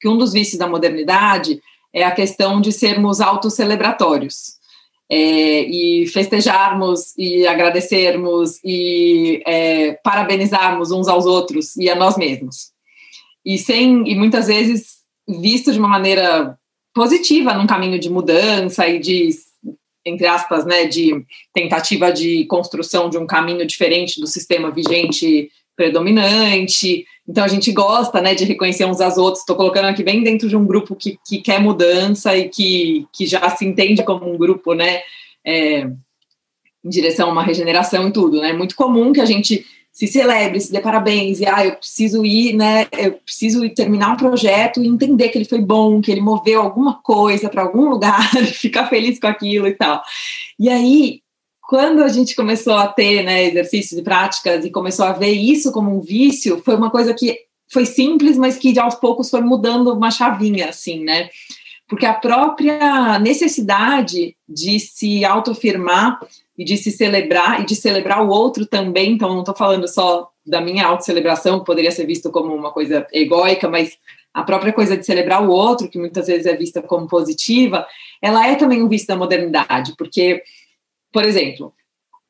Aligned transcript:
que 0.00 0.08
um 0.08 0.16
dos 0.16 0.32
vícios 0.32 0.58
da 0.58 0.68
modernidade 0.68 1.60
é 1.92 2.04
a 2.04 2.10
questão 2.10 2.60
de 2.60 2.72
sermos 2.72 3.20
autocelebratórios. 3.20 4.56
É, 5.08 5.60
e 5.60 6.04
festejarmos 6.08 7.16
e 7.16 7.46
agradecermos 7.46 8.58
e 8.64 9.40
é, 9.46 9.92
parabenizarmos 10.02 10.90
uns 10.90 11.06
aos 11.06 11.26
outros 11.26 11.76
e 11.76 11.88
a 11.88 11.94
nós 11.94 12.16
mesmos. 12.16 12.72
E 13.44 13.56
sem 13.56 14.02
e 14.04 14.16
muitas 14.16 14.48
vezes 14.48 14.96
visto 15.28 15.72
de 15.72 15.78
uma 15.78 15.86
maneira 15.86 16.58
positiva 16.92 17.54
num 17.54 17.68
caminho 17.68 18.00
de 18.00 18.10
mudança 18.10 18.88
e 18.88 18.98
de 18.98 19.30
entre 20.04 20.26
aspas, 20.26 20.64
né, 20.64 20.86
de 20.86 21.24
tentativa 21.52 22.12
de 22.12 22.44
construção 22.46 23.10
de 23.10 23.18
um 23.18 23.26
caminho 23.26 23.66
diferente 23.66 24.20
do 24.20 24.26
sistema 24.26 24.70
vigente 24.70 25.50
predominante. 25.76 27.04
Então 27.28 27.44
a 27.44 27.48
gente 27.48 27.70
gosta, 27.72 28.20
né, 28.20 28.34
de 28.34 28.44
reconhecer 28.44 28.84
uns 28.84 29.00
aos 29.00 29.18
outros. 29.18 29.40
Estou 29.40 29.56
colocando 29.56 29.86
aqui 29.86 30.02
bem 30.02 30.22
dentro 30.22 30.48
de 30.48 30.56
um 30.56 30.66
grupo 30.66 30.96
que, 30.96 31.18
que 31.26 31.38
quer 31.38 31.60
mudança 31.60 32.36
e 32.36 32.48
que, 32.48 33.06
que 33.12 33.26
já 33.26 33.48
se 33.50 33.64
entende 33.64 34.02
como 34.02 34.32
um 34.32 34.38
grupo, 34.38 34.74
né, 34.74 35.00
é, 35.44 35.80
em 36.84 36.88
direção 36.88 37.28
a 37.28 37.32
uma 37.32 37.42
regeneração 37.42 38.08
e 38.08 38.12
tudo, 38.12 38.40
né. 38.40 38.50
É 38.50 38.52
muito 38.52 38.74
comum 38.74 39.12
que 39.12 39.20
a 39.20 39.26
gente 39.26 39.64
se 39.96 40.06
celebre, 40.06 40.60
se 40.60 40.70
dê 40.70 40.78
parabéns, 40.78 41.40
e 41.40 41.46
ah, 41.46 41.64
eu 41.64 41.76
preciso 41.76 42.22
ir, 42.22 42.52
né? 42.52 42.86
Eu 42.92 43.12
preciso 43.12 43.64
ir 43.64 43.70
terminar 43.70 44.12
um 44.12 44.16
projeto 44.18 44.82
e 44.82 44.86
entender 44.86 45.30
que 45.30 45.38
ele 45.38 45.46
foi 45.46 45.58
bom, 45.58 46.02
que 46.02 46.12
ele 46.12 46.20
moveu 46.20 46.60
alguma 46.60 47.00
coisa 47.02 47.48
para 47.48 47.62
algum 47.62 47.88
lugar, 47.88 48.30
ficar 48.44 48.90
feliz 48.90 49.18
com 49.18 49.26
aquilo 49.26 49.66
e 49.66 49.72
tal. 49.72 50.02
E 50.58 50.68
aí, 50.68 51.22
quando 51.68 52.02
a 52.02 52.08
gente 52.08 52.36
começou 52.36 52.74
a 52.74 52.86
ter 52.86 53.22
né, 53.22 53.44
exercícios 53.44 53.98
e 53.98 54.02
práticas 54.02 54.64
e 54.64 54.70
começou 54.70 55.04
a 55.04 55.12
ver 55.12 55.32
isso 55.32 55.72
como 55.72 55.96
um 55.96 56.00
vício, 56.00 56.62
foi 56.64 56.76
uma 56.76 56.90
coisa 56.90 57.12
que 57.12 57.38
foi 57.68 57.84
simples, 57.84 58.36
mas 58.36 58.56
que 58.56 58.78
aos 58.78 58.94
poucos 58.94 59.28
foi 59.28 59.40
mudando 59.40 59.92
uma 59.92 60.10
chavinha, 60.10 60.68
assim, 60.68 61.02
né? 61.02 61.28
Porque 61.88 62.06
a 62.06 62.14
própria 62.14 63.18
necessidade 63.18 64.36
de 64.48 64.78
se 64.78 65.24
autoafirmar 65.24 66.18
e 66.58 66.64
de 66.64 66.76
se 66.76 66.90
celebrar 66.90 67.60
e 67.60 67.66
de 67.66 67.74
celebrar 67.74 68.24
o 68.24 68.28
outro 68.28 68.66
também. 68.66 69.12
Então, 69.12 69.30
não 69.30 69.40
estou 69.40 69.54
falando 69.54 69.86
só 69.88 70.30
da 70.44 70.60
minha 70.60 70.86
autocelebração, 70.86 71.58
que 71.58 71.66
poderia 71.66 71.90
ser 71.90 72.06
visto 72.06 72.30
como 72.30 72.54
uma 72.54 72.72
coisa 72.72 73.06
egóica, 73.12 73.68
mas 73.68 73.98
a 74.32 74.42
própria 74.42 74.72
coisa 74.72 74.96
de 74.96 75.04
celebrar 75.04 75.42
o 75.42 75.50
outro, 75.50 75.88
que 75.88 75.98
muitas 75.98 76.26
vezes 76.26 76.46
é 76.46 76.54
vista 76.54 76.80
como 76.80 77.08
positiva, 77.08 77.86
ela 78.22 78.46
é 78.46 78.54
também 78.54 78.82
um 78.82 78.88
vício 78.88 79.08
da 79.08 79.16
modernidade, 79.16 79.94
porque, 79.96 80.42
por 81.16 81.24
exemplo, 81.24 81.72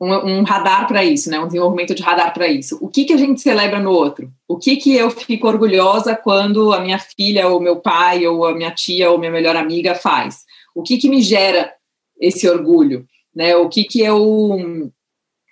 um, 0.00 0.12
um 0.12 0.42
radar 0.42 0.88
para 0.88 1.04
isso, 1.04 1.30
né, 1.30 1.38
um 1.38 1.46
desenvolvimento 1.46 1.94
de 1.94 2.02
radar 2.02 2.34
para 2.34 2.48
isso. 2.48 2.76
O 2.80 2.88
que, 2.88 3.04
que 3.04 3.12
a 3.12 3.16
gente 3.16 3.40
celebra 3.40 3.78
no 3.78 3.92
outro? 3.92 4.32
O 4.48 4.58
que, 4.58 4.76
que 4.76 4.94
eu 4.96 5.10
fico 5.10 5.46
orgulhosa 5.46 6.16
quando 6.16 6.72
a 6.72 6.80
minha 6.80 6.98
filha, 6.98 7.48
ou 7.48 7.60
meu 7.60 7.76
pai, 7.76 8.26
ou 8.26 8.44
a 8.44 8.54
minha 8.54 8.72
tia, 8.72 9.10
ou 9.10 9.18
minha 9.18 9.30
melhor 9.30 9.54
amiga 9.54 9.94
faz? 9.94 10.44
O 10.74 10.82
que, 10.82 10.98
que 10.98 11.08
me 11.08 11.22
gera 11.22 11.72
esse 12.20 12.48
orgulho? 12.48 13.06
né? 13.34 13.56
O 13.56 13.68
que 13.68 13.84
que 13.84 14.00
eu 14.00 14.90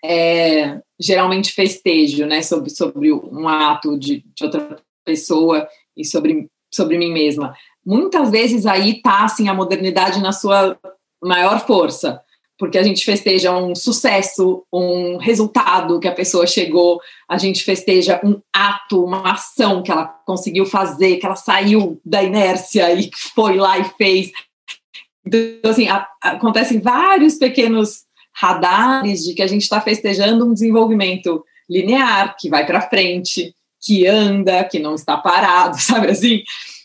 é, 0.04 0.80
geralmente 0.98 1.52
festejo, 1.52 2.26
né? 2.26 2.42
Sobre, 2.42 2.70
sobre 2.70 3.12
um 3.12 3.48
ato 3.48 3.98
de, 3.98 4.24
de 4.34 4.44
outra 4.44 4.76
pessoa 5.04 5.66
e 5.96 6.04
sobre, 6.04 6.48
sobre 6.72 6.98
mim 6.98 7.12
mesma. 7.12 7.54
Muitas 7.84 8.30
vezes 8.30 8.66
aí 8.66 9.00
tá, 9.00 9.24
assim, 9.24 9.48
a 9.48 9.54
modernidade 9.54 10.20
na 10.20 10.32
sua 10.32 10.78
maior 11.22 11.66
força, 11.66 12.22
porque 12.60 12.76
a 12.76 12.82
gente 12.82 13.02
festeja 13.06 13.56
um 13.56 13.74
sucesso, 13.74 14.62
um 14.70 15.16
resultado 15.16 15.98
que 15.98 16.06
a 16.06 16.12
pessoa 16.12 16.46
chegou, 16.46 17.00
a 17.26 17.38
gente 17.38 17.64
festeja 17.64 18.20
um 18.22 18.38
ato, 18.52 19.02
uma 19.02 19.32
ação 19.32 19.82
que 19.82 19.90
ela 19.90 20.04
conseguiu 20.26 20.66
fazer, 20.66 21.16
que 21.16 21.24
ela 21.24 21.36
saiu 21.36 21.98
da 22.04 22.22
inércia 22.22 22.92
e 22.92 23.08
foi 23.34 23.56
lá 23.56 23.78
e 23.78 23.84
fez. 23.96 24.30
Então, 25.26 25.70
assim, 25.70 25.88
a, 25.88 26.06
acontecem 26.20 26.80
vários 26.80 27.36
pequenos 27.36 28.02
radares 28.34 29.24
de 29.24 29.32
que 29.32 29.42
a 29.42 29.46
gente 29.46 29.62
está 29.62 29.80
festejando 29.80 30.44
um 30.44 30.52
desenvolvimento 30.52 31.42
linear, 31.68 32.36
que 32.38 32.50
vai 32.50 32.66
para 32.66 32.82
frente, 32.90 33.54
que 33.80 34.06
anda, 34.06 34.64
que 34.64 34.78
não 34.78 34.94
está 34.94 35.16
parado, 35.16 35.76
sabe 35.80 36.08
assim? 36.10 36.42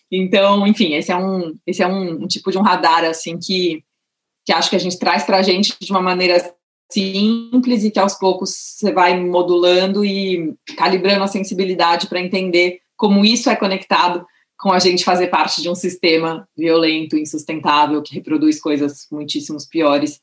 Então, 0.10 0.66
enfim, 0.66 0.94
esse 0.94 1.12
é 1.12 1.18
um, 1.18 1.54
esse 1.68 1.84
é 1.84 1.88
um, 1.88 2.24
um 2.24 2.28
tipo 2.28 2.50
de 2.50 2.58
um 2.58 2.62
radar, 2.62 3.04
assim, 3.04 3.38
que, 3.38 3.84
que 4.46 4.54
acho 4.54 4.70
que 4.70 4.76
a 4.76 4.80
gente 4.80 5.00
traz 5.00 5.24
para 5.24 5.38
a 5.38 5.42
gente 5.42 5.76
de 5.80 5.92
uma 5.92 6.02
maneira 6.02 6.54
simples 6.92 7.84
e 7.84 7.92
que 7.92 8.00
aos 8.00 8.14
poucos 8.14 8.52
você 8.52 8.92
vai 8.92 9.20
modulando 9.20 10.06
e 10.06 10.54
calibrando 10.78 11.24
a 11.24 11.28
sensibilidade 11.28 12.08
para 12.08 12.20
entender 12.20 12.80
como 12.96 13.26
isso 13.26 13.50
é 13.50 13.56
conectado 13.56 14.26
com 14.58 14.72
a 14.72 14.80
gente 14.80 15.04
fazer 15.04 15.28
parte 15.28 15.62
de 15.62 15.70
um 15.70 15.76
sistema 15.76 16.48
violento, 16.56 17.18
insustentável, 17.18 18.02
que 18.02 18.14
reproduz 18.14 18.60
coisas 18.60 19.08
muitíssimos 19.12 19.66
piores 19.66 20.22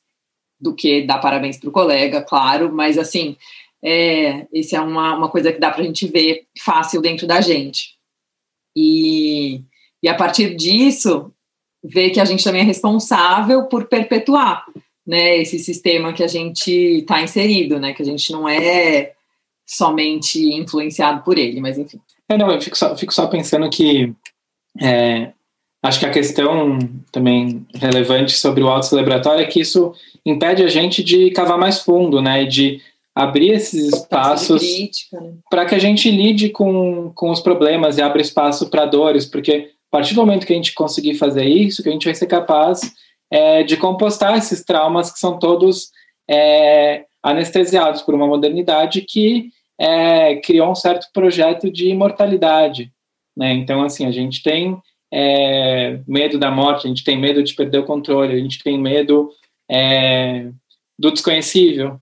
do 0.58 0.74
que 0.74 1.02
dar 1.02 1.18
parabéns 1.18 1.58
para 1.58 1.68
o 1.68 1.72
colega, 1.72 2.22
claro, 2.22 2.72
mas 2.72 2.96
assim, 2.96 3.36
é, 3.84 4.46
esse 4.52 4.76
é 4.76 4.80
uma, 4.80 5.16
uma 5.16 5.28
coisa 5.28 5.52
que 5.52 5.58
dá 5.58 5.70
para 5.70 5.82
a 5.82 5.84
gente 5.84 6.06
ver 6.06 6.44
fácil 6.58 7.02
dentro 7.02 7.26
da 7.26 7.40
gente. 7.40 7.96
E, 8.74 9.62
e 10.02 10.08
a 10.08 10.14
partir 10.14 10.54
disso, 10.54 11.32
ver 11.82 12.10
que 12.10 12.20
a 12.20 12.24
gente 12.24 12.44
também 12.44 12.62
é 12.62 12.64
responsável 12.64 13.64
por 13.64 13.86
perpetuar 13.86 14.64
né, 15.06 15.38
esse 15.38 15.58
sistema 15.58 16.12
que 16.12 16.22
a 16.22 16.28
gente 16.28 16.70
está 16.70 17.20
inserido, 17.20 17.78
né, 17.80 17.92
que 17.92 18.02
a 18.02 18.04
gente 18.04 18.30
não 18.32 18.48
é 18.48 19.12
somente 19.66 20.38
influenciado 20.54 21.22
por 21.22 21.38
ele, 21.38 21.60
mas 21.60 21.78
enfim. 21.78 22.00
É, 22.28 22.36
não, 22.36 22.50
eu 22.50 22.60
fico 22.60 22.76
só, 22.76 22.96
fico 22.96 23.12
só 23.12 23.26
pensando 23.26 23.68
que 23.68 24.12
é, 24.80 25.32
acho 25.82 25.98
que 25.98 26.06
a 26.06 26.10
questão 26.10 26.78
também 27.10 27.66
relevante 27.74 28.32
sobre 28.32 28.62
o 28.62 28.68
auto-celebratório 28.68 29.42
é 29.42 29.46
que 29.46 29.60
isso 29.60 29.92
impede 30.24 30.62
a 30.62 30.68
gente 30.68 31.02
de 31.02 31.30
cavar 31.30 31.58
mais 31.58 31.80
fundo, 31.80 32.22
né? 32.22 32.44
De 32.44 32.80
abrir 33.14 33.50
esses 33.50 33.92
espaços 33.92 34.62
né? 35.12 35.34
para 35.50 35.66
que 35.66 35.74
a 35.74 35.78
gente 35.78 36.10
lide 36.10 36.48
com, 36.48 37.12
com 37.14 37.30
os 37.30 37.40
problemas 37.40 37.98
e 37.98 38.02
abra 38.02 38.22
espaço 38.22 38.70
para 38.70 38.86
dores, 38.86 39.26
porque 39.26 39.70
a 39.92 39.98
partir 39.98 40.14
do 40.14 40.22
momento 40.22 40.46
que 40.46 40.52
a 40.54 40.56
gente 40.56 40.72
conseguir 40.72 41.16
fazer 41.16 41.44
isso, 41.44 41.82
que 41.82 41.88
a 41.90 41.92
gente 41.92 42.06
vai 42.06 42.14
ser 42.14 42.26
capaz 42.26 42.80
é, 43.30 43.62
de 43.62 43.76
compostar 43.76 44.34
esses 44.38 44.64
traumas 44.64 45.12
que 45.12 45.18
são 45.18 45.38
todos 45.38 45.90
é, 46.28 47.04
anestesiados 47.22 48.00
por 48.00 48.14
uma 48.14 48.26
modernidade 48.26 49.02
que 49.02 49.50
é, 49.78 50.36
criou 50.36 50.70
um 50.70 50.74
certo 50.74 51.08
projeto 51.12 51.70
de 51.70 51.90
imortalidade, 51.90 52.90
né? 53.36 53.52
Então, 53.52 53.82
assim, 53.82 54.06
a 54.06 54.10
gente 54.10 54.42
tem 54.42 54.78
é, 55.12 56.00
medo 56.08 56.38
da 56.38 56.50
morte, 56.50 56.86
a 56.86 56.88
gente 56.88 57.04
tem 57.04 57.18
medo 57.18 57.42
de 57.42 57.54
perder 57.54 57.80
o 57.80 57.86
controle, 57.86 58.34
a 58.34 58.38
gente 58.38 58.62
tem 58.62 58.80
medo 58.80 59.30
é, 59.70 60.48
do 60.98 61.10
desconhecível. 61.10 62.00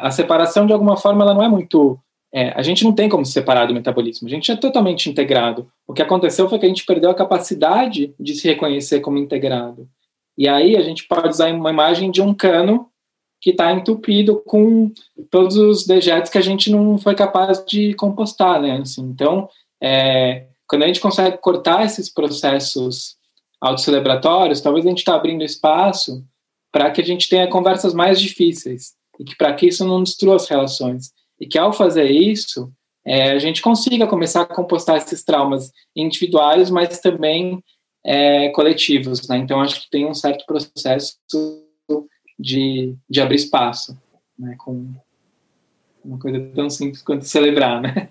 A 0.00 0.10
separação, 0.10 0.66
de 0.66 0.72
alguma 0.72 0.96
forma, 0.96 1.22
ela 1.22 1.34
não 1.34 1.42
é 1.42 1.48
muito. 1.48 1.96
É, 2.34 2.52
a 2.56 2.62
gente 2.62 2.82
não 2.82 2.92
tem 2.92 3.08
como 3.08 3.24
se 3.24 3.30
separar 3.30 3.66
do 3.66 3.74
metabolismo, 3.74 4.26
a 4.26 4.30
gente 4.30 4.50
é 4.50 4.56
totalmente 4.56 5.08
integrado. 5.08 5.70
O 5.86 5.92
que 5.92 6.02
aconteceu 6.02 6.48
foi 6.48 6.58
que 6.58 6.66
a 6.66 6.68
gente 6.68 6.84
perdeu 6.84 7.08
a 7.08 7.14
capacidade 7.14 8.12
de 8.18 8.34
se 8.34 8.48
reconhecer 8.48 8.98
como 8.98 9.18
integrado. 9.18 9.88
E 10.36 10.48
aí 10.48 10.76
a 10.76 10.82
gente 10.82 11.06
pode 11.06 11.28
usar 11.28 11.52
uma 11.54 11.70
imagem 11.70 12.10
de 12.10 12.20
um 12.20 12.34
cano 12.34 12.88
que 13.40 13.50
está 13.50 13.70
entupido 13.70 14.42
com 14.44 14.90
todos 15.30 15.56
os 15.56 15.86
dejetos 15.86 16.30
que 16.30 16.38
a 16.38 16.42
gente 16.42 16.72
não 16.72 16.98
foi 16.98 17.14
capaz 17.14 17.64
de 17.64 17.94
compostar, 17.94 18.60
né? 18.60 18.78
Assim, 18.78 19.02
então, 19.02 19.48
é, 19.80 20.46
quando 20.66 20.82
a 20.82 20.86
gente 20.86 20.98
consegue 20.98 21.38
cortar 21.38 21.84
esses 21.84 22.08
processos 22.08 23.16
autocelebratórios, 23.60 24.60
talvez 24.60 24.84
a 24.84 24.88
gente 24.88 24.98
está 24.98 25.14
abrindo 25.14 25.44
espaço 25.44 26.24
para 26.72 26.90
que 26.90 27.00
a 27.00 27.04
gente 27.04 27.28
tenha 27.28 27.46
conversas 27.46 27.94
mais 27.94 28.20
difíceis 28.20 28.94
e 29.20 29.24
que 29.24 29.36
para 29.36 29.52
que 29.52 29.66
isso 29.68 29.86
não 29.86 30.02
destrua 30.02 30.36
as 30.36 30.48
relações. 30.48 31.12
E 31.40 31.46
que 31.46 31.58
ao 31.58 31.72
fazer 31.72 32.10
isso, 32.10 32.72
é, 33.04 33.32
a 33.32 33.38
gente 33.38 33.60
consiga 33.60 34.06
começar 34.06 34.42
a 34.42 34.46
compostar 34.46 34.96
esses 34.96 35.22
traumas 35.22 35.70
individuais, 35.94 36.70
mas 36.70 37.00
também 37.00 37.62
é, 38.04 38.48
coletivos. 38.50 39.28
Né? 39.28 39.38
Então, 39.38 39.60
acho 39.60 39.82
que 39.82 39.90
tem 39.90 40.06
um 40.06 40.14
certo 40.14 40.44
processo 40.46 41.16
de, 42.38 42.94
de 43.08 43.20
abrir 43.20 43.36
espaço, 43.36 43.98
né? 44.38 44.56
com 44.58 44.94
uma 46.04 46.18
coisa 46.18 46.40
tão 46.54 46.68
simples 46.68 47.02
quanto 47.02 47.24
celebrar, 47.24 47.80
né? 47.80 48.10